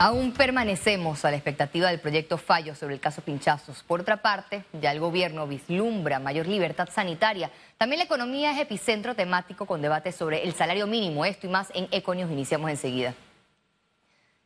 Aún 0.00 0.30
permanecemos 0.30 1.24
a 1.24 1.30
la 1.32 1.36
expectativa 1.36 1.88
del 1.88 1.98
proyecto 1.98 2.38
Fallo 2.38 2.76
sobre 2.76 2.94
el 2.94 3.00
caso 3.00 3.20
Pinchazos. 3.20 3.82
Por 3.82 4.02
otra 4.02 4.18
parte, 4.18 4.62
ya 4.80 4.92
el 4.92 5.00
gobierno 5.00 5.48
vislumbra 5.48 6.20
mayor 6.20 6.46
libertad 6.46 6.88
sanitaria. 6.88 7.50
También 7.78 7.98
la 7.98 8.04
economía 8.04 8.52
es 8.52 8.60
epicentro 8.60 9.16
temático 9.16 9.66
con 9.66 9.82
debates 9.82 10.14
sobre 10.14 10.44
el 10.44 10.54
salario 10.54 10.86
mínimo. 10.86 11.24
Esto 11.24 11.48
y 11.48 11.50
más 11.50 11.72
en 11.74 11.88
Econios 11.90 12.30
iniciamos 12.30 12.70
enseguida. 12.70 13.12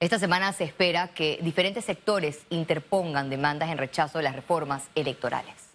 Esta 0.01 0.19
semana 0.19 0.55
se 0.55 0.65
espera 0.65 1.09
que 1.09 1.39
diferentes 1.43 1.85
sectores 1.85 2.47
interpongan 2.49 3.29
demandas 3.29 3.69
en 3.69 3.77
rechazo 3.77 4.19
de 4.19 4.25
las 4.25 4.35
reformas 4.35 4.89
electorales. 4.95 5.72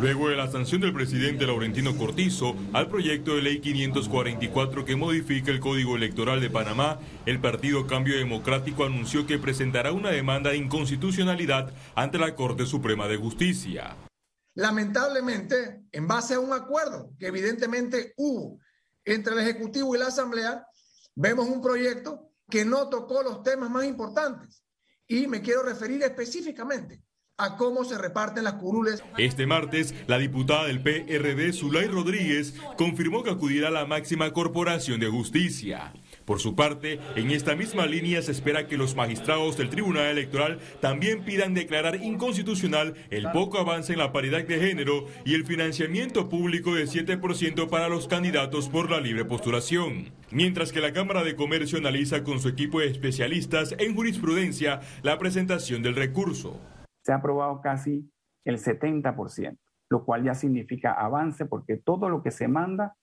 Luego 0.00 0.28
de 0.28 0.36
la 0.36 0.50
sanción 0.50 0.80
del 0.80 0.92
presidente 0.92 1.46
Laurentino 1.46 1.96
Cortizo 1.96 2.56
al 2.72 2.88
proyecto 2.88 3.36
de 3.36 3.42
ley 3.42 3.60
544 3.60 4.84
que 4.84 4.96
modifica 4.96 5.50
el 5.50 5.60
Código 5.60 5.96
Electoral 5.96 6.40
de 6.40 6.50
Panamá, 6.50 6.98
el 7.24 7.40
Partido 7.40 7.86
Cambio 7.86 8.16
Democrático 8.16 8.84
anunció 8.84 9.26
que 9.26 9.38
presentará 9.38 9.92
una 9.92 10.10
demanda 10.10 10.50
de 10.50 10.56
inconstitucionalidad 10.56 11.72
ante 11.94 12.18
la 12.18 12.34
Corte 12.34 12.66
Suprema 12.66 13.06
de 13.06 13.16
Justicia. 13.16 13.96
Lamentablemente, 14.54 15.84
en 15.92 16.08
base 16.08 16.34
a 16.34 16.40
un 16.40 16.52
acuerdo 16.52 17.12
que 17.18 17.28
evidentemente 17.28 18.12
hubo 18.16 18.58
entre 19.04 19.34
el 19.34 19.40
Ejecutivo 19.40 19.94
y 19.94 19.98
la 19.98 20.08
Asamblea, 20.08 20.66
vemos 21.14 21.48
un 21.48 21.62
proyecto 21.62 22.32
que 22.50 22.64
no 22.64 22.88
tocó 22.88 23.22
los 23.22 23.42
temas 23.42 23.70
más 23.70 23.84
importantes. 23.84 24.64
Y 25.06 25.26
me 25.26 25.40
quiero 25.40 25.62
referir 25.62 26.02
específicamente 26.02 27.02
a 27.42 27.56
cómo 27.56 27.84
se 27.84 27.98
reparten 27.98 28.44
las 28.44 28.54
curules. 28.54 29.02
Este 29.18 29.46
martes, 29.46 29.94
la 30.06 30.18
diputada 30.18 30.66
del 30.66 30.80
PRD, 30.80 31.52
Zulay 31.52 31.86
Rodríguez, 31.88 32.54
confirmó 32.76 33.24
que 33.24 33.30
acudirá 33.30 33.68
a 33.68 33.72
la 33.72 33.84
máxima 33.84 34.32
corporación 34.32 35.00
de 35.00 35.08
justicia. 35.08 35.92
Por 36.24 36.38
su 36.38 36.54
parte, 36.54 37.00
en 37.16 37.32
esta 37.32 37.56
misma 37.56 37.86
línea 37.86 38.22
se 38.22 38.30
espera 38.30 38.68
que 38.68 38.76
los 38.76 38.94
magistrados 38.94 39.56
del 39.56 39.70
Tribunal 39.70 40.06
Electoral 40.06 40.60
también 40.80 41.24
pidan 41.24 41.52
declarar 41.52 41.96
inconstitucional 41.96 42.94
el 43.10 43.28
poco 43.32 43.58
avance 43.58 43.92
en 43.92 43.98
la 43.98 44.12
paridad 44.12 44.44
de 44.44 44.60
género 44.60 45.06
y 45.24 45.34
el 45.34 45.44
financiamiento 45.44 46.28
público 46.28 46.76
de 46.76 46.84
7% 46.84 47.68
para 47.68 47.88
los 47.88 48.06
candidatos 48.06 48.68
por 48.68 48.88
la 48.88 49.00
libre 49.00 49.24
postulación. 49.24 50.12
Mientras 50.30 50.70
que 50.70 50.80
la 50.80 50.92
Cámara 50.92 51.24
de 51.24 51.34
Comercio 51.34 51.78
analiza 51.78 52.22
con 52.22 52.40
su 52.40 52.48
equipo 52.48 52.78
de 52.78 52.86
especialistas 52.86 53.74
en 53.78 53.96
jurisprudencia 53.96 54.80
la 55.02 55.18
presentación 55.18 55.82
del 55.82 55.96
recurso 55.96 56.60
se 57.02 57.12
ha 57.12 57.16
aprobado 57.16 57.60
casi 57.60 58.10
el 58.44 58.58
70%, 58.58 59.58
lo 59.90 60.04
cual 60.04 60.24
ya 60.24 60.34
significa 60.34 60.92
avance 60.92 61.46
porque 61.46 61.76
todo 61.76 62.08
lo 62.08 62.22
que 62.22 62.30
se 62.30 62.48
manda 62.48 62.96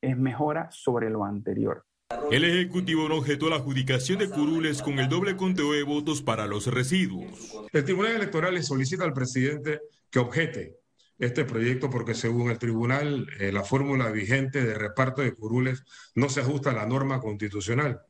es 0.00 0.16
mejora 0.16 0.68
sobre 0.70 1.10
lo 1.10 1.24
anterior. 1.24 1.84
El 2.30 2.44
Ejecutivo 2.44 3.08
no 3.08 3.16
objetó 3.16 3.48
la 3.48 3.56
adjudicación 3.56 4.18
de 4.18 4.28
curules 4.28 4.82
con 4.82 4.98
el 4.98 5.08
doble 5.08 5.36
conteo 5.36 5.72
de 5.72 5.84
votos 5.84 6.22
para 6.22 6.46
los 6.46 6.66
residuos. 6.66 7.54
El 7.72 7.84
Tribunal 7.84 8.16
Electoral 8.16 8.54
le 8.54 8.62
solicita 8.62 9.04
al 9.04 9.12
presidente 9.12 9.80
que 10.10 10.18
objete 10.18 10.76
este 11.18 11.44
proyecto 11.44 11.90
porque 11.90 12.14
según 12.14 12.50
el 12.50 12.58
tribunal 12.58 13.28
eh, 13.38 13.52
la 13.52 13.62
fórmula 13.62 14.10
vigente 14.10 14.64
de 14.64 14.74
reparto 14.74 15.22
de 15.22 15.34
curules 15.34 15.84
no 16.14 16.28
se 16.28 16.40
ajusta 16.40 16.70
a 16.70 16.74
la 16.74 16.86
norma 16.86 17.20
constitucional. 17.20 18.00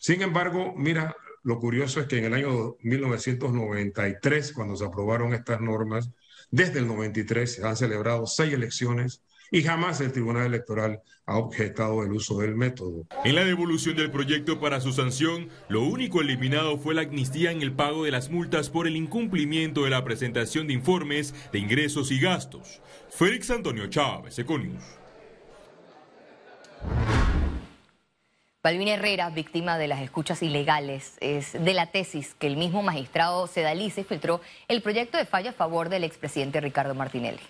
Sin 0.00 0.22
embargo, 0.22 0.74
mira, 0.76 1.14
lo 1.44 1.60
curioso 1.60 2.00
es 2.00 2.06
que 2.06 2.18
en 2.18 2.24
el 2.24 2.34
año 2.34 2.76
1993, 2.80 4.52
cuando 4.52 4.76
se 4.76 4.84
aprobaron 4.84 5.34
estas 5.34 5.60
normas, 5.60 6.10
desde 6.50 6.78
el 6.80 6.86
93 6.86 7.52
se 7.52 7.66
han 7.66 7.76
celebrado 7.76 8.26
seis 8.26 8.52
elecciones 8.52 9.22
y 9.50 9.62
jamás 9.62 10.00
el 10.00 10.10
Tribunal 10.10 10.46
Electoral 10.46 11.02
ha 11.26 11.36
objetado 11.36 12.02
el 12.02 12.12
uso 12.12 12.38
del 12.38 12.56
método. 12.56 13.06
En 13.24 13.34
la 13.34 13.44
devolución 13.44 13.94
del 13.94 14.10
proyecto 14.10 14.58
para 14.58 14.80
su 14.80 14.92
sanción, 14.92 15.50
lo 15.68 15.82
único 15.82 16.22
eliminado 16.22 16.78
fue 16.78 16.94
la 16.94 17.02
amnistía 17.02 17.52
en 17.52 17.60
el 17.60 17.72
pago 17.72 18.04
de 18.04 18.10
las 18.10 18.30
multas 18.30 18.70
por 18.70 18.86
el 18.86 18.96
incumplimiento 18.96 19.84
de 19.84 19.90
la 19.90 20.02
presentación 20.02 20.66
de 20.66 20.72
informes 20.72 21.34
de 21.52 21.58
ingresos 21.58 22.10
y 22.10 22.20
gastos. 22.20 22.80
Félix 23.10 23.50
Antonio 23.50 23.86
Chávez, 23.88 24.38
Econius. 24.38 24.82
Balvin 28.64 28.88
Herrera, 28.88 29.28
víctima 29.28 29.76
de 29.76 29.88
las 29.88 30.00
escuchas 30.00 30.42
ilegales, 30.42 31.12
es 31.20 31.52
de 31.52 31.74
la 31.74 31.92
tesis 31.92 32.34
que 32.38 32.46
el 32.46 32.56
mismo 32.56 32.82
magistrado 32.82 33.46
Sedalice 33.46 34.04
filtró 34.04 34.40
el 34.68 34.80
proyecto 34.80 35.18
de 35.18 35.26
falla 35.26 35.50
a 35.50 35.52
favor 35.52 35.90
del 35.90 36.02
expresidente 36.02 36.62
Ricardo 36.62 36.94
Martinelli. 36.94 37.42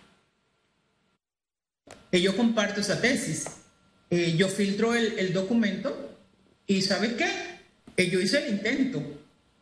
Yo 2.11 2.37
comparto 2.37 2.81
esa 2.81 3.01
tesis. 3.01 3.47
Eh, 4.11 4.35
yo 4.37 4.49
filtro 4.49 4.93
el, 4.93 5.33
documento 5.33 6.19
y 6.67 6.83
¿sabes 6.83 7.13
qué? 7.13 7.29
Eh, 7.97 8.11
yo 8.11 8.19
hice 8.19 8.45
el 8.45 8.55
intento, 8.55 9.01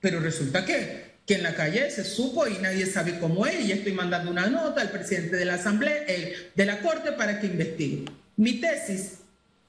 pero 0.01 0.21
resulta 0.21 0.65
que, 0.65 1.17
que 1.27 1.35
en 1.35 1.43
la 1.43 1.55
calle 1.55 1.91
se 1.91 2.05
supo 2.05 2.47
y 2.47 2.55
nadie 2.63 2.87
sabe 2.87 3.21
cómo 3.21 3.45
es 3.45 3.61
y 3.61 3.73
estoy 3.73 3.93
mandando 3.93 4.31
una 4.31 4.47
nota 4.47 4.81
al 4.81 4.91
presidente 4.91 5.37
de 5.37 5.45
la 5.45 5.55
Asamblea, 5.55 6.07
de 6.55 6.65
la 6.65 6.81
Corte 6.81 7.13
para 7.13 7.39
que 7.39 7.47
investigue. 7.49 8.07
Mi 8.37 8.55
tesis 8.55 9.19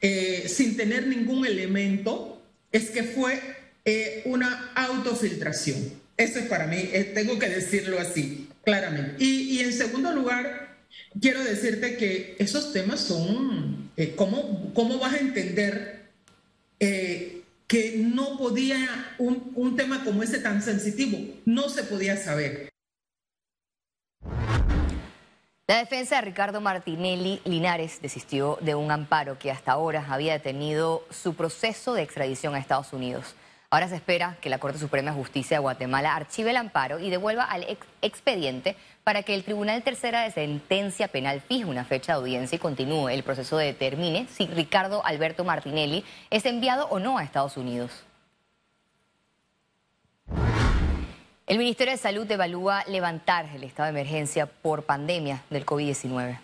eh, 0.06 0.50
sin 0.50 0.76
tener 0.76 1.08
ningún 1.08 1.46
elemento, 1.46 2.44
es 2.74 2.90
que 2.90 3.04
fue 3.04 3.40
eh, 3.86 4.22
una 4.26 4.74
autofiltración. 4.76 5.94
Eso 6.18 6.40
es 6.40 6.46
para 6.48 6.68
mí, 6.68 6.90
eh, 6.92 7.14
tengo 7.16 7.40
que 7.40 7.48
decirlo 7.48 7.98
así, 7.98 8.50
claramente. 8.66 9.24
Y, 9.24 9.60
en 9.60 9.72
segundo 9.72 10.12
lugar, 10.12 10.76
quiero 11.22 11.42
decirte 11.42 11.96
que 11.96 12.36
esos 12.38 12.74
temas 12.74 13.00
son, 13.00 13.92
¿cómo, 14.18 14.74
¿cómo, 14.74 15.00
vas 15.00 15.14
a 15.14 15.20
entender 15.20 16.02
que 16.80 17.96
no 17.98 18.38
podía, 18.38 19.16
un, 19.20 19.54
un 19.56 19.78
tema 19.78 20.04
como 20.04 20.22
ese 20.22 20.40
tan 20.40 20.62
sensitivo, 20.62 21.18
no 21.46 21.70
se 21.70 21.84
podía 21.84 22.18
saber? 22.18 22.73
La 25.66 25.78
defensa 25.78 26.18
de 26.18 26.24
Ricardo 26.24 26.60
Martinelli 26.60 27.40
Linares 27.46 28.02
desistió 28.02 28.58
de 28.60 28.76
un 28.76 28.92
amparo 28.92 29.40
que 29.40 29.50
hasta 29.50 29.72
ahora 29.72 30.06
había 30.10 30.34
detenido 30.34 31.06
su 31.10 31.36
proceso 31.36 31.94
de 31.94 32.02
extradición 32.02 32.54
a 32.54 32.60
Estados 32.60 32.92
Unidos. 32.92 33.34
Ahora 33.70 33.88
se 33.88 33.96
espera 33.96 34.36
que 34.42 34.50
la 34.50 34.58
Corte 34.60 34.78
Suprema 34.78 35.12
de 35.12 35.18
Justicia 35.18 35.56
de 35.56 35.62
Guatemala 35.62 36.18
archive 36.18 36.50
el 36.50 36.58
amparo 36.58 37.00
y 37.00 37.10
devuelva 37.10 37.46
al 37.46 37.78
expediente 38.02 38.76
para 39.06 39.24
que 39.24 39.36
el 39.36 39.46
Tribunal 39.46 39.84
Tercera 39.84 40.24
de 40.24 40.32
Sentencia 40.32 41.08
Penal 41.08 41.40
fije 41.40 41.64
una 41.64 41.86
fecha 41.86 42.12
de 42.12 42.20
audiencia 42.20 42.58
y 42.58 42.60
continúe 42.60 43.08
el 43.08 43.24
proceso 43.24 43.56
de 43.56 43.68
determine 43.68 44.28
si 44.30 44.48
Ricardo 44.48 45.06
Alberto 45.06 45.46
Martinelli 45.46 46.04
es 46.30 46.46
enviado 46.46 46.90
o 46.90 47.00
no 47.00 47.18
a 47.18 47.24
Estados 47.24 47.56
Unidos. 47.56 48.04
El 51.54 51.60
Ministerio 51.60 51.94
de 51.94 52.00
Salud 52.00 52.32
evalúa 52.32 52.84
levantar 52.88 53.46
el 53.54 53.64
estado 53.64 53.94
de 53.94 54.00
emergencia 54.00 54.48
por 54.48 54.86
pandemia 54.86 55.44
del 55.52 55.68
COVID-19. 55.68 56.40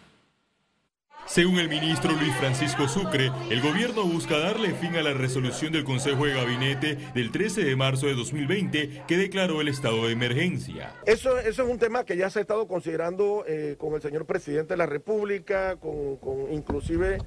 Según 1.25 1.58
el 1.58 1.68
ministro 1.68 2.12
Luis 2.12 2.36
Francisco 2.36 2.88
Sucre, 2.88 3.31
el 3.50 3.59
gobierno 3.59 4.03
busca 4.03 4.38
darle 4.38 4.75
fin 4.75 4.96
a 4.98 5.02
la 5.02 5.14
resolución 5.16 5.74
del 5.74 5.84
Consejo 5.84 6.28
de 6.28 6.36
Gabinete 6.36 6.96
del 7.16 7.31
13 7.31 7.64
de 7.64 7.75
marzo 7.75 8.06
de 8.06 8.14
2020 8.14 9.06
que 9.08 9.18
declaró 9.18 9.62
el 9.62 9.69
estado 9.69 10.06
de 10.06 10.14
emergencia. 10.14 10.94
Eso, 11.08 11.40
eso 11.40 11.64
es 11.64 11.69
un 11.72 11.80
tema 11.80 12.03
que 12.03 12.16
ya 12.16 12.30
se 12.30 12.38
ha 12.38 12.42
estado 12.44 12.68
considerando 12.68 13.44
eh, 13.48 13.78
con 13.80 13.96
el 13.96 14.03
señor 14.03 14.28
presidente 14.28 14.75
de 14.75 14.78
la 14.78 14.86
República, 14.86 15.75
con, 15.78 16.19
inclusive 16.52 17.18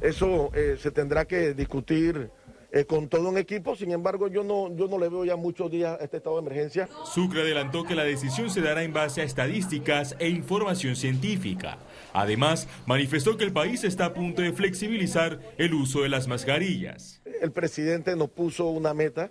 eso 0.00 0.52
eh, 0.54 0.76
se 0.80 0.92
tendrá 0.92 1.24
que 1.24 1.54
discutir 1.54 2.30
eh, 2.74 2.86
con 2.86 3.08
todo 3.08 3.28
un 3.28 3.36
equipo. 3.36 3.76
Sin 3.76 3.92
embargo, 3.92 4.28
yo 4.28 4.42
no, 4.42 4.74
yo 4.74 4.88
no 4.88 4.98
le 4.98 5.10
veo 5.10 5.26
ya 5.26 5.36
muchos 5.36 5.70
días 5.70 5.98
este 6.00 6.16
estado 6.16 6.36
de 6.36 6.46
emergencia. 6.46 6.88
Sucre 7.04 7.42
adelantó 7.42 7.84
que 7.84 7.94
la 7.94 8.04
decisión 8.04 8.48
se 8.48 8.62
dará 8.62 8.82
en 8.82 8.94
base 8.94 9.20
a 9.20 9.24
estadísticas 9.24 10.16
e 10.18 10.28
información 10.30 10.96
científica. 10.96 11.78
Además, 12.14 12.66
manifestó 12.86 13.36
que 13.36 13.44
el 13.44 13.52
país 13.52 13.84
está 13.84 14.06
a 14.06 14.14
punto 14.14 14.40
de 14.40 14.52
flexibilizar 14.52 15.38
el 15.58 15.74
uso 15.74 16.00
de 16.00 16.08
las 16.08 16.28
mascarillas. 16.28 17.20
El 17.42 17.52
presidente 17.52 18.16
nos 18.16 18.30
puso 18.30 18.68
una 18.68 18.94
meta, 18.94 19.30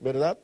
¿verdad? 0.00 0.38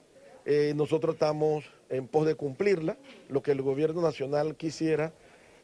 Eh, 0.45 0.73
nosotros 0.77 1.15
estamos 1.15 1.65
en 1.89 2.07
pos 2.07 2.27
de 2.27 2.37
cumplirla. 2.37 2.97
Lo 3.29 3.43
que 3.43 3.51
el 3.51 3.63
gobierno 3.63 4.03
nacional 4.03 4.57
quisiera 4.57 5.13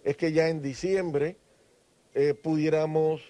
es 0.03 0.17
que 0.17 0.33
ya 0.33 0.49
en 0.49 0.63
diciembre 0.63 1.37
eh, 2.15 2.35
pudiéramos 2.35 3.23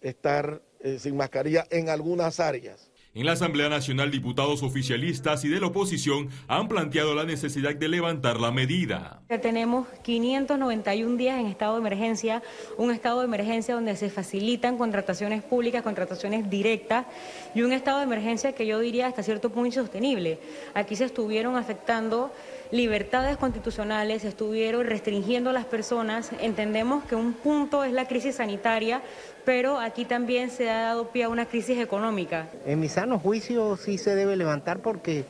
estar 0.00 0.62
eh, 0.82 0.98
sin 0.98 1.16
mascarilla 1.16 1.66
en 1.70 1.88
algunas 1.88 2.40
áreas. 2.40 2.90
En 3.12 3.26
la 3.26 3.32
Asamblea 3.32 3.68
Nacional, 3.68 4.12
diputados 4.12 4.62
oficialistas 4.62 5.44
y 5.44 5.48
de 5.48 5.58
la 5.58 5.66
oposición 5.66 6.28
han 6.46 6.68
planteado 6.68 7.12
la 7.12 7.24
necesidad 7.24 7.74
de 7.74 7.88
levantar 7.88 8.38
la 8.38 8.52
medida. 8.52 9.20
Tenemos 9.42 9.88
591 10.04 11.16
días 11.16 11.40
en 11.40 11.46
estado 11.46 11.74
de 11.74 11.80
emergencia, 11.80 12.40
un 12.78 12.92
estado 12.92 13.18
de 13.18 13.24
emergencia 13.24 13.74
donde 13.74 13.96
se 13.96 14.10
facilitan 14.10 14.78
contrataciones 14.78 15.42
públicas, 15.42 15.82
contrataciones 15.82 16.48
directas 16.48 17.04
y 17.52 17.62
un 17.62 17.72
estado 17.72 17.98
de 17.98 18.04
emergencia 18.04 18.52
que 18.52 18.64
yo 18.64 18.78
diría 18.78 19.08
hasta 19.08 19.24
cierto 19.24 19.50
punto 19.50 19.66
insostenible. 19.66 20.38
Aquí 20.74 20.94
se 20.94 21.06
estuvieron 21.06 21.56
afectando 21.56 22.30
libertades 22.72 23.36
constitucionales, 23.36 24.24
estuvieron 24.24 24.86
restringiendo 24.86 25.50
a 25.50 25.52
las 25.52 25.64
personas. 25.64 26.30
Entendemos 26.40 27.04
que 27.04 27.14
un 27.14 27.32
punto 27.32 27.84
es 27.84 27.92
la 27.92 28.06
crisis 28.06 28.36
sanitaria, 28.36 29.02
pero 29.44 29.78
aquí 29.78 30.04
también 30.04 30.50
se 30.50 30.70
ha 30.70 30.82
dado 30.82 31.08
pie 31.08 31.24
a 31.24 31.28
una 31.28 31.46
crisis 31.46 31.78
económica. 31.78 32.48
En 32.66 32.80
mi 32.80 32.88
sano 32.88 33.18
juicio 33.18 33.76
sí 33.76 33.98
se 33.98 34.14
debe 34.14 34.36
levantar 34.36 34.80
porque 34.80 35.24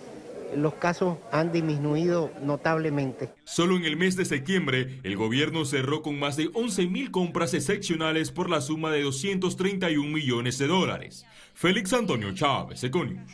los 0.57 0.75
casos 0.75 1.19
han 1.31 1.53
disminuido 1.53 2.33
notablemente. 2.43 3.31
Solo 3.45 3.77
en 3.77 3.85
el 3.85 3.97
mes 3.97 4.17
de 4.17 4.25
septiembre, 4.25 5.01
el 5.05 5.17
gobierno 5.17 5.65
cerró 5.65 6.03
con 6.03 6.19
más 6.19 6.37
de 6.37 6.51
11 6.53 6.87
mil 6.87 7.11
compras 7.11 7.55
excepcionales 7.55 8.31
por 8.31 8.51
la 8.51 8.61
suma 8.61 8.91
de 8.91 9.03
231 9.03 10.11
millones 10.11 10.59
de 10.59 10.67
dólares. 10.67 11.25
Félix 11.55 11.93
Antonio 11.93 12.35
Chávez, 12.35 12.83
Econius. 12.83 13.31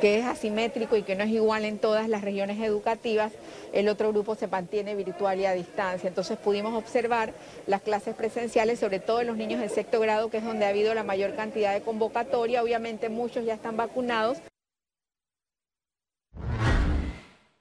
que 0.00 0.20
es 0.20 0.24
asimétrico 0.24 0.96
y 0.96 1.02
que 1.02 1.16
no 1.16 1.24
es 1.24 1.30
igual 1.30 1.64
en 1.64 1.78
todas 1.78 2.08
las 2.08 2.22
regiones 2.22 2.60
educativas, 2.62 3.32
el 3.72 3.88
otro 3.88 4.12
grupo 4.12 4.36
se 4.36 4.46
mantiene 4.46 4.94
virtual 4.94 5.40
y 5.40 5.46
a 5.46 5.54
distancia. 5.54 6.06
Entonces 6.06 6.38
pudimos 6.38 6.72
observar 6.74 7.32
las 7.66 7.82
clases 7.82 8.14
presenciales, 8.14 8.78
sobre 8.78 9.00
todo 9.00 9.22
en 9.22 9.26
los 9.26 9.36
niños 9.36 9.60
de 9.60 9.68
sexto 9.68 9.98
grado, 9.98 10.30
que 10.30 10.36
es 10.36 10.44
donde 10.44 10.66
ha 10.66 10.68
habido 10.68 10.94
la 10.94 11.02
mayor 11.02 11.34
cantidad 11.34 11.74
de 11.74 11.80
convocatoria. 11.80 12.62
Obviamente 12.62 13.08
muchos 13.08 13.44
ya 13.44 13.54
están 13.54 13.76
vacunados. 13.76 14.38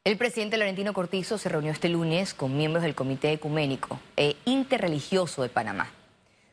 El 0.06 0.18
presidente 0.18 0.58
Laurentino 0.58 0.92
Cortizo 0.92 1.38
se 1.38 1.48
reunió 1.48 1.72
este 1.72 1.88
lunes 1.88 2.34
con 2.34 2.58
miembros 2.58 2.84
del 2.84 2.94
Comité 2.94 3.32
Ecuménico 3.32 4.02
e 4.18 4.36
Interreligioso 4.44 5.44
de 5.44 5.48
Panamá. 5.48 5.92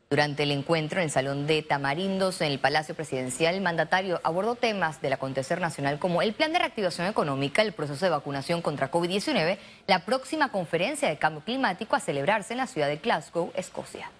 Durante 0.08 0.44
el 0.44 0.52
encuentro 0.52 1.00
en 1.00 1.06
el 1.06 1.10
Salón 1.10 1.48
de 1.48 1.62
Tamarindos 1.62 2.42
en 2.42 2.52
el 2.52 2.60
Palacio 2.60 2.94
Presidencial, 2.94 3.56
el 3.56 3.60
mandatario 3.60 4.20
abordó 4.22 4.54
temas 4.54 5.02
del 5.02 5.14
acontecer 5.14 5.60
nacional 5.60 5.98
como 5.98 6.22
el 6.22 6.32
plan 6.32 6.52
de 6.52 6.60
reactivación 6.60 7.08
económica, 7.08 7.60
el 7.62 7.72
proceso 7.72 8.06
de 8.06 8.12
vacunación 8.12 8.62
contra 8.62 8.88
COVID-19, 8.88 9.58
la 9.88 10.04
próxima 10.04 10.52
conferencia 10.52 11.08
de 11.08 11.18
cambio 11.18 11.42
climático 11.42 11.96
a 11.96 12.00
celebrarse 12.00 12.52
en 12.52 12.58
la 12.58 12.68
ciudad 12.68 12.86
de 12.86 12.98
Glasgow, 12.98 13.50
Escocia. 13.56 14.12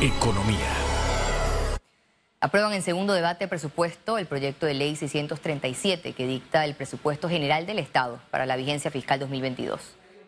Economía. 0.00 0.87
Aprueban 2.40 2.72
en 2.72 2.82
segundo 2.82 3.14
debate 3.14 3.44
de 3.44 3.48
presupuesto 3.48 4.16
el 4.16 4.26
proyecto 4.26 4.64
de 4.64 4.74
ley 4.74 4.94
637 4.94 6.12
que 6.12 6.26
dicta 6.28 6.64
el 6.64 6.76
presupuesto 6.76 7.28
general 7.28 7.66
del 7.66 7.80
Estado 7.80 8.20
para 8.30 8.46
la 8.46 8.54
vigencia 8.54 8.92
fiscal 8.92 9.18
2022. 9.18 9.80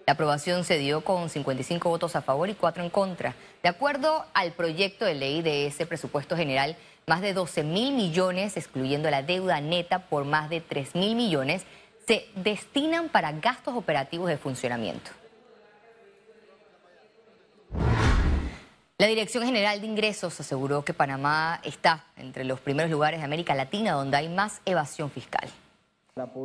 La 0.09 0.15
aprobación 0.15 0.65
se 0.65 0.77
dio 0.79 1.05
con 1.05 1.31
55 1.31 1.89
votos 1.89 2.17
a 2.17 2.23
favor 2.23 2.49
y 2.49 2.55
4 2.55 2.83
en 2.83 2.91
contra. 2.91 3.37
De 3.63 3.69
acuerdo 3.69 4.25
al 4.35 4.51
proyecto 4.51 5.05
de 5.05 5.15
ley 5.15 5.41
de 5.41 5.69
ese 5.69 5.87
presupuesto 5.87 6.37
general, 6.37 6.77
más 7.07 7.21
de 7.21 7.33
12 7.33 7.63
mil 7.63 7.95
millones, 7.95 8.57
excluyendo 8.57 9.09
la 9.09 9.23
deuda 9.23 9.61
neta 9.61 10.09
por 10.09 10.25
más 10.25 10.51
de 10.51 10.61
3 10.61 10.97
mil 10.97 11.15
millones, 11.15 11.65
se 12.09 12.27
destinan 12.35 13.09
para 13.09 13.31
gastos 13.31 13.77
operativos 13.77 14.29
de 14.29 14.37
funcionamiento. 14.37 15.13
La 19.01 19.07
Dirección 19.07 19.47
General 19.47 19.81
de 19.81 19.87
Ingresos 19.87 20.39
aseguró 20.41 20.85
que 20.85 20.93
Panamá 20.93 21.59
está 21.65 22.05
entre 22.19 22.45
los 22.45 22.61
primeros 22.61 22.91
lugares 22.91 23.21
de 23.21 23.25
América 23.25 23.55
Latina 23.55 23.93
donde 23.93 24.19
hay 24.19 24.29
más 24.29 24.61
evasión 24.67 25.11
fiscal. 25.11 25.49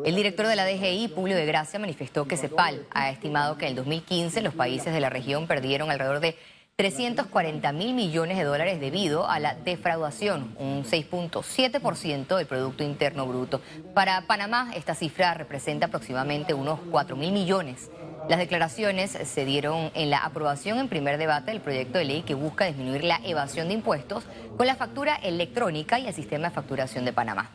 El 0.06 0.16
director 0.16 0.48
de 0.48 0.56
la 0.56 0.66
DGI, 0.66 1.10
Publio 1.10 1.36
de 1.36 1.46
Gracia, 1.46 1.80
manifestó 1.80 2.26
que 2.26 2.38
CEPAL 2.38 2.88
ha 2.92 3.10
estimado 3.10 3.58
que 3.58 3.66
en 3.66 3.72
el 3.72 3.76
2015 3.76 4.40
los 4.40 4.54
países 4.54 4.94
de 4.94 5.02
la 5.02 5.10
región 5.10 5.48
perdieron 5.48 5.92
alrededor 5.92 6.22
de 6.22 6.38
340 6.78 7.72
mil 7.72 7.94
millones 7.94 8.38
de 8.38 8.44
dólares 8.44 8.82
debido 8.82 9.30
a 9.30 9.40
la 9.40 9.56
defraudación, 9.56 10.54
un 10.60 10.84
6.7% 10.84 12.36
del 12.36 12.48
Producto 12.48 12.84
Interno 12.84 13.26
Bruto. 13.26 13.62
Para 13.94 14.28
Panamá, 14.28 14.74
esta 14.76 14.94
cifra 14.94 15.34
representa 15.36 15.86
aproximadamente 15.86 16.54
unos 16.54 16.82
4 16.92 17.16
mil 17.16 17.32
millones. 17.32 17.90
Las 18.28 18.40
declaraciones 18.40 19.12
se 19.12 19.46
dieron 19.46 19.90
en 19.94 20.10
la 20.10 20.18
aprobación 20.18 20.78
en 20.80 20.90
primer 20.90 21.18
debate 21.18 21.52
del 21.52 21.62
proyecto 21.62 21.98
de 21.98 22.04
ley 22.04 22.24
que 22.24 22.34
busca 22.34 22.66
disminuir 22.66 23.06
la 23.06 23.22
evasión 23.24 23.70
de 23.70 23.76
impuestos 23.76 24.26
con 24.58 24.68
la 24.68 24.76
factura 24.76 25.16
electrónica 25.16 25.98
y 25.98 26.08
el 26.08 26.14
sistema 26.14 26.50
de 26.50 26.56
facturación 26.56 27.06
de 27.06 27.14
Panamá. 27.14 27.52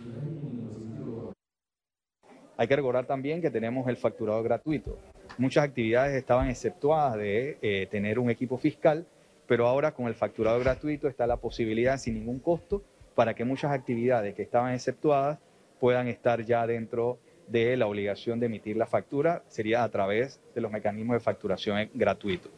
Hay 2.56 2.66
que 2.66 2.76
recordar 2.76 3.04
también 3.04 3.42
que 3.42 3.50
tenemos 3.50 3.86
el 3.86 3.98
facturado 3.98 4.42
gratuito. 4.42 4.96
Muchas 5.38 5.64
actividades 5.64 6.14
estaban 6.14 6.48
exceptuadas 6.48 7.16
de 7.16 7.58
eh, 7.62 7.86
tener 7.90 8.18
un 8.18 8.30
equipo 8.30 8.58
fiscal, 8.58 9.06
pero 9.46 9.66
ahora 9.66 9.92
con 9.92 10.06
el 10.06 10.14
facturado 10.14 10.58
gratuito 10.60 11.08
está 11.08 11.26
la 11.26 11.38
posibilidad 11.38 11.98
sin 11.98 12.14
ningún 12.14 12.38
costo 12.38 12.82
para 13.14 13.34
que 13.34 13.44
muchas 13.44 13.72
actividades 13.72 14.34
que 14.34 14.42
estaban 14.42 14.74
exceptuadas 14.74 15.38
puedan 15.78 16.08
estar 16.08 16.44
ya 16.44 16.66
dentro 16.66 17.18
de 17.48 17.76
la 17.76 17.86
obligación 17.86 18.38
de 18.38 18.46
emitir 18.46 18.76
la 18.76 18.86
factura 18.86 19.42
sería 19.48 19.82
a 19.82 19.88
través 19.88 20.40
de 20.54 20.60
los 20.60 20.70
mecanismos 20.70 21.14
de 21.14 21.20
facturación 21.20 21.90
gratuito. 21.94 22.48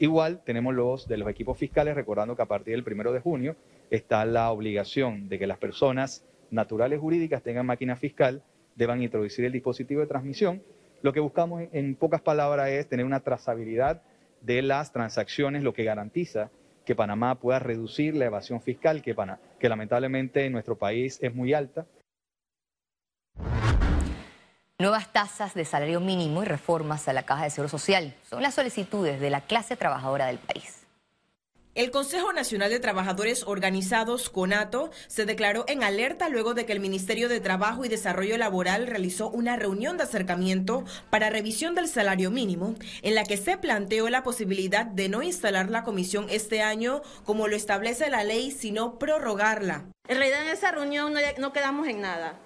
Igual 0.00 0.42
tenemos 0.44 0.74
los 0.74 1.06
de 1.06 1.18
los 1.18 1.28
equipos 1.28 1.58
fiscales, 1.58 1.94
recordando 1.94 2.34
que 2.34 2.42
a 2.42 2.46
partir 2.46 2.74
del 2.74 2.82
primero 2.82 3.12
de 3.12 3.20
junio 3.20 3.54
está 3.90 4.24
la 4.24 4.50
obligación 4.50 5.28
de 5.28 5.38
que 5.38 5.46
las 5.46 5.58
personas 5.58 6.24
naturales 6.50 6.98
jurídicas 7.00 7.42
tengan 7.42 7.66
máquina 7.66 7.96
fiscal, 7.96 8.42
deban 8.76 9.02
introducir 9.02 9.44
el 9.44 9.52
dispositivo 9.52 10.00
de 10.00 10.06
transmisión. 10.06 10.62
Lo 11.02 11.12
que 11.12 11.20
buscamos 11.20 11.62
en 11.72 11.94
pocas 11.94 12.20
palabras 12.20 12.68
es 12.68 12.88
tener 12.88 13.06
una 13.06 13.20
trazabilidad 13.20 14.02
de 14.42 14.60
las 14.62 14.92
transacciones, 14.92 15.62
lo 15.62 15.72
que 15.72 15.84
garantiza 15.84 16.50
que 16.84 16.94
Panamá 16.94 17.36
pueda 17.36 17.58
reducir 17.58 18.16
la 18.16 18.26
evasión 18.26 18.60
fiscal, 18.60 19.02
que, 19.02 19.14
lamentablemente 19.68 20.44
en 20.44 20.52
nuestro 20.52 20.76
país 20.76 21.18
es 21.22 21.34
muy 21.34 21.54
alta. 21.54 21.86
Nuevas 24.78 25.12
tasas 25.12 25.54
de 25.54 25.64
salario 25.64 26.00
mínimo 26.00 26.42
y 26.42 26.46
reformas 26.46 27.06
a 27.06 27.12
la 27.12 27.22
Caja 27.22 27.44
de 27.44 27.50
Seguro 27.50 27.68
Social 27.68 28.14
son 28.22 28.42
las 28.42 28.54
solicitudes 28.54 29.20
de 29.20 29.30
la 29.30 29.42
clase 29.42 29.76
trabajadora 29.76 30.26
del 30.26 30.38
país. 30.38 30.79
El 31.76 31.92
Consejo 31.92 32.32
Nacional 32.32 32.68
de 32.70 32.80
Trabajadores 32.80 33.44
Organizados, 33.46 34.28
CONATO, 34.28 34.90
se 35.06 35.24
declaró 35.24 35.64
en 35.68 35.84
alerta 35.84 36.28
luego 36.28 36.52
de 36.52 36.66
que 36.66 36.72
el 36.72 36.80
Ministerio 36.80 37.28
de 37.28 37.38
Trabajo 37.38 37.84
y 37.84 37.88
Desarrollo 37.88 38.36
Laboral 38.36 38.88
realizó 38.88 39.30
una 39.30 39.54
reunión 39.54 39.96
de 39.96 40.02
acercamiento 40.02 40.84
para 41.10 41.30
revisión 41.30 41.76
del 41.76 41.86
salario 41.86 42.32
mínimo, 42.32 42.74
en 43.02 43.14
la 43.14 43.22
que 43.22 43.36
se 43.36 43.56
planteó 43.56 44.10
la 44.10 44.24
posibilidad 44.24 44.84
de 44.84 45.08
no 45.08 45.22
instalar 45.22 45.70
la 45.70 45.84
comisión 45.84 46.26
este 46.28 46.60
año 46.60 47.02
como 47.24 47.46
lo 47.46 47.54
establece 47.54 48.10
la 48.10 48.24
ley, 48.24 48.50
sino 48.50 48.98
prorrogarla. 48.98 49.84
En 50.08 50.18
realidad 50.18 50.42
en 50.42 50.48
esa 50.48 50.72
reunión 50.72 51.12
no, 51.12 51.20
no 51.38 51.52
quedamos 51.52 51.86
en 51.86 52.00
nada 52.00 52.36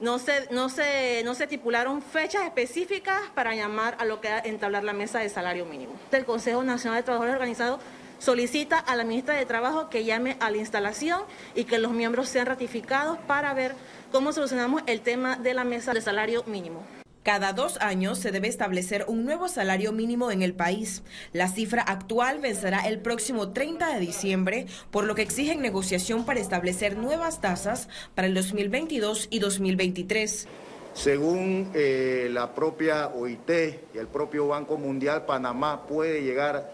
no 0.00 0.18
se, 0.18 0.48
no, 0.50 0.68
se, 0.68 1.22
no 1.24 1.34
se 1.34 1.44
estipularon 1.44 2.02
fechas 2.02 2.42
específicas 2.42 3.20
para 3.34 3.54
llamar 3.54 3.96
a 4.00 4.04
lo 4.04 4.20
que 4.20 4.28
entablar 4.44 4.82
la 4.82 4.92
mesa 4.92 5.20
de 5.20 5.28
salario 5.28 5.64
mínimo. 5.64 5.94
El 6.10 6.24
Consejo 6.24 6.62
Nacional 6.64 6.98
de 6.98 7.04
Trabajadores 7.04 7.34
Organizados 7.34 7.80
solicita 8.24 8.78
a 8.78 8.96
la 8.96 9.04
ministra 9.04 9.34
de 9.34 9.44
Trabajo 9.44 9.90
que 9.90 10.04
llame 10.04 10.38
a 10.40 10.50
la 10.50 10.56
instalación 10.56 11.20
y 11.54 11.64
que 11.64 11.78
los 11.78 11.92
miembros 11.92 12.30
sean 12.30 12.46
ratificados 12.46 13.18
para 13.18 13.52
ver 13.52 13.74
cómo 14.10 14.32
solucionamos 14.32 14.82
el 14.86 15.02
tema 15.02 15.36
de 15.36 15.52
la 15.52 15.64
mesa 15.64 15.92
de 15.92 16.00
salario 16.00 16.42
mínimo. 16.46 16.82
Cada 17.22 17.52
dos 17.52 17.78
años 17.82 18.18
se 18.18 18.32
debe 18.32 18.48
establecer 18.48 19.04
un 19.08 19.26
nuevo 19.26 19.48
salario 19.48 19.92
mínimo 19.92 20.30
en 20.30 20.40
el 20.40 20.54
país. 20.54 21.02
La 21.32 21.48
cifra 21.48 21.82
actual 21.82 22.38
vencerá 22.38 22.88
el 22.88 22.98
próximo 22.98 23.52
30 23.52 23.94
de 23.94 24.00
diciembre, 24.00 24.66
por 24.90 25.04
lo 25.04 25.14
que 25.14 25.22
exigen 25.22 25.60
negociación 25.60 26.24
para 26.24 26.40
establecer 26.40 26.96
nuevas 26.96 27.42
tasas 27.42 27.88
para 28.14 28.26
el 28.26 28.34
2022 28.34 29.28
y 29.30 29.38
2023. 29.38 30.48
Según 30.94 31.70
eh, 31.74 32.28
la 32.30 32.54
propia 32.54 33.08
OIT 33.08 33.50
y 33.94 33.98
el 33.98 34.06
propio 34.06 34.48
Banco 34.48 34.78
Mundial, 34.78 35.26
Panamá 35.26 35.86
puede 35.86 36.22
llegar 36.22 36.72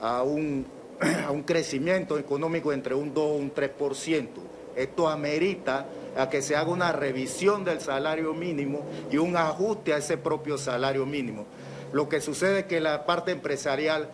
a 0.00 0.22
un, 0.22 0.64
a 1.26 1.30
un 1.30 1.42
crecimiento 1.42 2.18
económico 2.18 2.72
entre 2.72 2.94
un 2.94 3.14
2 3.14 3.38
y 3.38 3.42
un 3.42 3.54
3%. 3.54 4.28
Esto 4.76 5.08
amerita 5.08 5.86
a 6.16 6.28
que 6.28 6.42
se 6.42 6.56
haga 6.56 6.70
una 6.70 6.92
revisión 6.92 7.64
del 7.64 7.80
salario 7.80 8.32
mínimo 8.34 8.84
y 9.10 9.16
un 9.18 9.36
ajuste 9.36 9.92
a 9.92 9.98
ese 9.98 10.16
propio 10.16 10.58
salario 10.58 11.04
mínimo. 11.06 11.46
Lo 11.92 12.08
que 12.08 12.20
sucede 12.20 12.60
es 12.60 12.64
que 12.66 12.80
la 12.80 13.06
parte 13.06 13.32
empresarial 13.32 14.10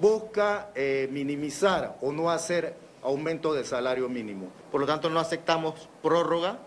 busca 0.00 0.70
eh, 0.74 1.08
minimizar 1.10 1.96
o 2.00 2.12
no 2.12 2.30
hacer 2.30 2.74
aumento 3.02 3.54
del 3.54 3.64
salario 3.64 4.08
mínimo. 4.08 4.48
Por 4.70 4.80
lo 4.80 4.86
tanto, 4.86 5.08
no 5.10 5.20
aceptamos 5.20 5.88
prórroga 6.02 6.58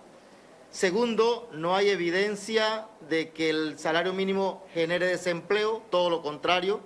Segundo, 0.71 1.49
no 1.51 1.75
hay 1.75 1.89
evidencia 1.89 2.85
de 3.09 3.31
que 3.31 3.49
el 3.49 3.79
salario 3.79 4.13
mínimo 4.13 4.63
genere 4.71 5.07
desempleo, 5.07 5.81
todo 5.89 6.11
lo 6.11 6.21
contrario. 6.21 6.79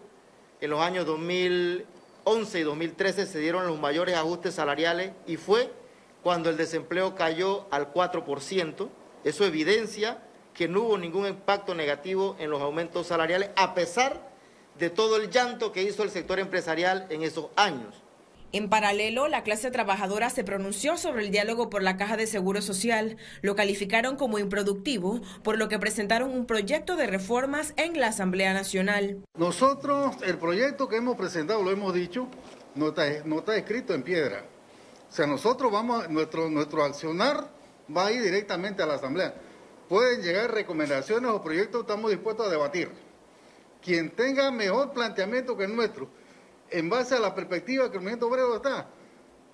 En 0.61 0.69
los 0.69 0.79
años 0.79 1.05
2011 2.25 2.59
y 2.59 2.63
2013 2.63 3.25
se 3.25 3.39
dieron 3.39 3.67
los 3.67 3.79
mayores 3.79 4.15
ajustes 4.15 4.55
salariales 4.55 5.11
y 5.27 5.37
fue 5.37 5.71
cuando 6.21 6.49
el 6.49 6.57
desempleo 6.57 7.15
cayó 7.15 7.67
al 7.69 7.93
4%. 7.93 8.89
Eso 9.23 9.45
evidencia 9.45 10.23
que 10.53 10.67
no 10.67 10.81
hubo 10.83 10.97
ningún 10.97 11.27
impacto 11.27 11.75
negativo 11.75 12.35
en 12.39 12.49
los 12.49 12.61
aumentos 12.61 13.07
salariales, 13.07 13.49
a 13.55 13.73
pesar 13.73 14.31
de 14.77 14.89
todo 14.89 15.17
el 15.17 15.29
llanto 15.29 15.71
que 15.71 15.83
hizo 15.83 16.03
el 16.03 16.09
sector 16.09 16.39
empresarial 16.39 17.07
en 17.09 17.23
esos 17.23 17.47
años. 17.55 18.02
En 18.53 18.69
paralelo, 18.69 19.27
la 19.27 19.41
clase 19.41 19.71
trabajadora 19.71 20.29
se 20.29 20.43
pronunció 20.43 20.95
sobre 20.95 21.25
el 21.25 21.31
diálogo 21.31 21.71
por 21.71 21.81
la 21.81 21.97
Caja 21.97 22.17
de 22.17 22.27
Seguro 22.27 22.61
Social. 22.61 23.17
Lo 23.41 23.55
calificaron 23.55 24.15
como 24.15 24.37
improductivo, 24.37 25.21
por 25.41 25.57
lo 25.57 25.69
que 25.69 25.79
presentaron 25.79 26.29
un 26.29 26.45
proyecto 26.45 26.95
de 26.95 27.07
reformas 27.07 27.73
en 27.77 27.99
la 27.99 28.09
Asamblea 28.09 28.53
Nacional. 28.53 29.25
Nosotros, 29.35 30.17
el 30.23 30.37
proyecto 30.37 30.87
que 30.87 30.97
hemos 30.97 31.17
presentado, 31.17 31.63
lo 31.63 31.71
hemos 31.71 31.95
dicho, 31.95 32.27
no 32.75 32.89
está, 32.89 33.23
no 33.25 33.39
está 33.39 33.57
escrito 33.57 33.95
en 33.95 34.03
piedra. 34.03 34.45
O 35.09 35.11
sea, 35.11 35.25
nosotros 35.25 35.71
vamos, 35.71 36.07
nuestro, 36.11 36.47
nuestro 36.47 36.83
accionar 36.83 37.49
va 37.95 38.05
a 38.05 38.11
ir 38.11 38.21
directamente 38.21 38.83
a 38.83 38.85
la 38.85 38.95
Asamblea. 38.95 39.33
Pueden 39.89 40.21
llegar 40.21 40.53
recomendaciones 40.53 41.31
o 41.31 41.41
proyectos, 41.41 41.81
estamos 41.81 42.11
dispuestos 42.11 42.45
a 42.45 42.51
debatir. 42.51 42.91
Quien 43.81 44.11
tenga 44.11 44.51
mejor 44.51 44.93
planteamiento 44.93 45.57
que 45.57 45.63
el 45.63 45.75
nuestro, 45.75 46.07
en 46.73 46.89
base 46.89 47.15
a 47.15 47.19
la 47.19 47.33
perspectiva 47.33 47.89
que 47.89 47.97
el 47.97 48.01
movimiento 48.01 48.27
obrero 48.27 48.55
está, 48.55 48.87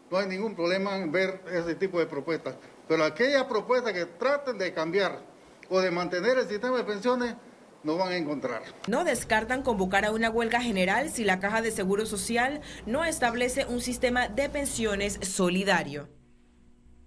no 0.10 0.18
hay 0.18 0.28
ningún 0.28 0.56
problema 0.56 0.98
en 0.98 1.12
ver 1.12 1.42
ese 1.52 1.76
tipo 1.76 2.00
de 2.00 2.08
propuestas. 2.08 2.56
Pero 2.88 3.04
aquellas 3.04 3.44
propuestas 3.44 3.94
que 3.94 4.06
traten 4.06 4.58
de 4.58 4.74
cambiar 4.74 5.22
o 5.70 5.80
de 5.80 5.92
mantener 5.92 6.38
el 6.38 6.48
sistema 6.48 6.78
de 6.78 6.84
pensiones, 6.84 7.36
no 7.84 7.98
van 7.98 8.12
a 8.12 8.18
encontrar. 8.18 8.64
No 8.88 9.04
descartan 9.04 9.62
convocar 9.62 10.06
a 10.06 10.12
una 10.12 10.30
huelga 10.30 10.62
general 10.62 11.10
si 11.10 11.24
la 11.24 11.40
Caja 11.40 11.62
de 11.62 11.72
Seguro 11.72 12.06
Social 12.06 12.62
no 12.86 13.06
establece 13.06 13.66
un 13.66 13.82
sistema 13.82 14.28
de 14.28 14.50
pensiones 14.50 15.20
solidario. 15.22 16.10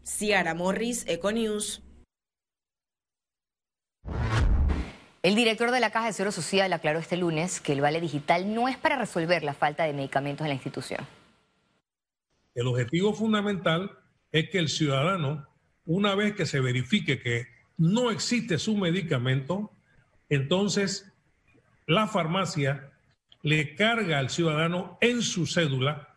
Ciara 0.04 0.54
Morris, 0.54 1.04
Econews. 1.06 1.82
El 5.22 5.36
director 5.36 5.70
de 5.70 5.78
la 5.78 5.90
Caja 5.90 6.06
de 6.06 6.12
Seguro 6.12 6.32
Social 6.32 6.72
aclaró 6.72 6.98
este 6.98 7.16
lunes 7.16 7.60
que 7.60 7.72
el 7.72 7.80
vale 7.80 8.00
digital 8.00 8.52
no 8.52 8.68
es 8.68 8.76
para 8.76 8.98
resolver 8.98 9.44
la 9.44 9.54
falta 9.54 9.84
de 9.84 9.92
medicamentos 9.92 10.44
en 10.44 10.48
la 10.48 10.54
institución. 10.54 11.06
El 12.56 12.66
objetivo 12.66 13.14
fundamental 13.14 13.92
es 14.32 14.50
que 14.50 14.58
el 14.58 14.68
ciudadano, 14.68 15.46
una 15.86 16.16
vez 16.16 16.34
que 16.34 16.44
se 16.44 16.58
verifique 16.58 17.20
que 17.20 17.46
no 17.78 18.10
existe 18.10 18.58
su 18.58 18.76
medicamento, 18.76 19.70
entonces 20.28 21.12
la 21.86 22.08
farmacia 22.08 22.90
le 23.42 23.76
carga 23.76 24.18
al 24.18 24.28
ciudadano 24.28 24.98
en 25.00 25.22
su 25.22 25.46
cédula 25.46 26.08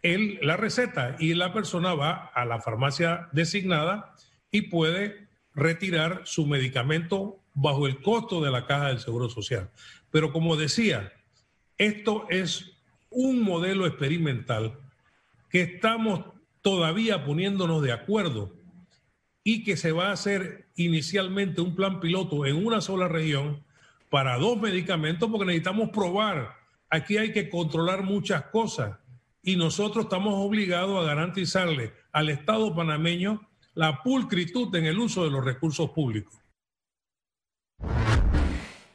el, 0.00 0.38
la 0.40 0.56
receta 0.56 1.16
y 1.18 1.34
la 1.34 1.52
persona 1.52 1.92
va 1.92 2.30
a 2.32 2.46
la 2.46 2.62
farmacia 2.62 3.28
designada 3.32 4.14
y 4.50 4.62
puede 4.62 5.28
retirar 5.54 6.22
su 6.24 6.46
medicamento 6.46 7.42
bajo 7.60 7.86
el 7.86 8.00
costo 8.00 8.40
de 8.40 8.50
la 8.50 8.66
caja 8.66 8.88
del 8.88 9.00
Seguro 9.00 9.28
Social. 9.28 9.70
Pero 10.10 10.32
como 10.32 10.56
decía, 10.56 11.12
esto 11.76 12.26
es 12.30 12.72
un 13.10 13.42
modelo 13.42 13.86
experimental 13.86 14.78
que 15.50 15.62
estamos 15.62 16.24
todavía 16.62 17.24
poniéndonos 17.24 17.82
de 17.82 17.92
acuerdo 17.92 18.54
y 19.42 19.64
que 19.64 19.76
se 19.76 19.92
va 19.92 20.08
a 20.08 20.12
hacer 20.12 20.68
inicialmente 20.76 21.60
un 21.60 21.74
plan 21.74 22.00
piloto 22.00 22.46
en 22.46 22.64
una 22.64 22.80
sola 22.80 23.08
región 23.08 23.64
para 24.08 24.38
dos 24.38 24.60
medicamentos 24.60 25.28
porque 25.28 25.46
necesitamos 25.46 25.90
probar. 25.90 26.56
Aquí 26.90 27.16
hay 27.16 27.32
que 27.32 27.48
controlar 27.48 28.02
muchas 28.04 28.42
cosas 28.46 28.98
y 29.42 29.56
nosotros 29.56 30.04
estamos 30.04 30.34
obligados 30.36 31.00
a 31.02 31.06
garantizarle 31.06 31.92
al 32.12 32.28
Estado 32.28 32.74
panameño 32.74 33.48
la 33.74 34.02
pulcritud 34.02 34.74
en 34.76 34.86
el 34.86 34.98
uso 34.98 35.24
de 35.24 35.30
los 35.30 35.44
recursos 35.44 35.90
públicos. 35.90 36.34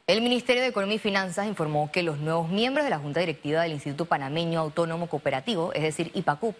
El 0.06 0.20
Ministerio 0.20 0.60
de 0.60 0.68
Economía 0.68 0.96
y 0.96 0.98
Finanzas 0.98 1.46
informó 1.46 1.90
que 1.90 2.02
los 2.02 2.18
nuevos 2.18 2.50
miembros 2.50 2.84
de 2.84 2.90
la 2.90 2.98
Junta 2.98 3.20
Directiva 3.20 3.62
del 3.62 3.72
Instituto 3.72 4.04
Panameño 4.04 4.60
Autónomo 4.60 5.06
Cooperativo, 5.06 5.72
es 5.72 5.82
decir, 5.82 6.10
IPACUP, 6.12 6.54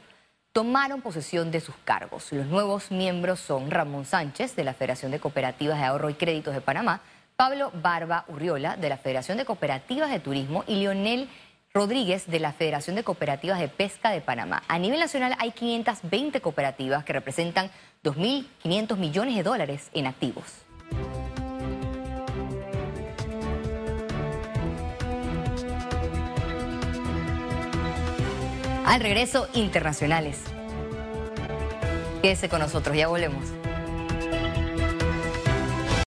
tomaron 0.55 1.03
posesión 1.03 1.51
de 1.51 1.61
sus 1.61 1.75
cargos. 1.85 2.33
Los 2.33 2.47
nuevos 2.47 2.91
miembros 2.91 3.41
son 3.41 3.71
Ramón 3.71 4.07
Sánchez, 4.07 4.57
de 4.57 4.65
la 4.65 4.73
Federación 4.73 5.13
de 5.13 5.21
Cooperativas 5.21 5.79
de 5.79 5.85
Ahorro 5.85 6.09
y 6.09 6.15
Créditos 6.15 6.55
de 6.55 6.63
Panamá, 6.63 7.03
Pablo 7.37 7.71
Barba 7.75 8.25
Urriola, 8.29 8.79
de 8.79 8.89
la 8.89 8.97
Federación 8.97 9.37
de 9.37 9.45
Cooperativas 9.45 10.11
de 10.11 10.21
Turismo, 10.21 10.65
y 10.67 10.77
Lionel 10.77 11.29
Rodríguez, 11.75 12.27
de 12.27 12.41
la 12.41 12.55
Federación 12.55 12.97
de 12.97 13.05
Cooperativas 13.05 13.61
de 13.61 13.69
Pesca 13.69 14.09
de 14.09 14.23
Panamá. 14.23 14.63
A 14.69 14.79
nivel 14.79 15.01
nacional 15.01 15.37
hay 15.39 15.51
520 15.51 16.41
cooperativas 16.41 17.05
que 17.05 17.13
representan 17.13 17.71
2.500 18.05 18.97
millones 18.97 19.37
de 19.37 19.43
dólares 19.43 19.91
en 19.93 20.07
activos. 20.07 20.64
Al 28.85 29.01
regreso, 29.01 29.49
internacionales. 29.55 30.39
Quédese 32.21 32.51
con 32.51 32.61
nosotros, 32.61 32.95
ya 32.95 33.09
volvemos. 33.09 33.45